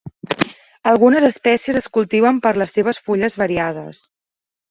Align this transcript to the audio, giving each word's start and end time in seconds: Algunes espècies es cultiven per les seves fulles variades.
Algunes 0.91 1.25
espècies 1.27 1.77
es 1.81 1.89
cultiven 1.97 2.41
per 2.47 2.55
les 2.61 2.73
seves 2.79 3.01
fulles 3.09 3.39
variades. 3.43 4.01